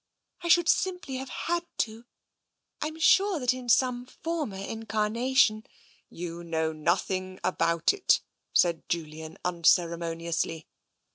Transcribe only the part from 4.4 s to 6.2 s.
incarnation" TENSION 177"